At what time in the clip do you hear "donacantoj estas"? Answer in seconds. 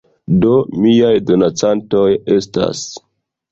1.27-2.83